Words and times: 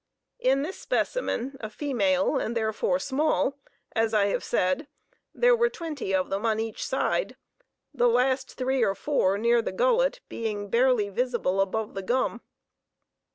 In 0.39 0.63
this 0.63 0.79
specimen, 0.79 1.57
a 1.61 1.69
female, 1.69 2.37
and 2.39 2.57
therefore 2.57 2.97
small, 2.97 3.59
as 3.95 4.15
I 4.15 4.25
have 4.29 4.43
said, 4.43 4.87
there 5.31 5.55
were 5.55 5.69
twenty 5.69 6.11
of 6.11 6.31
them 6.31 6.43
on 6.43 6.59
each 6.59 6.83
side, 6.83 7.35
the 7.93 8.09
last 8.09 8.53
three 8.55 8.81
or 8.81 8.95
four 8.95 9.37
near 9.37 9.61
the 9.61 9.71
gullet 9.71 10.19
being 10.27 10.71
barely 10.71 11.09
visible 11.09 11.61
above 11.61 11.93
the 11.93 12.01
gum. 12.01 12.41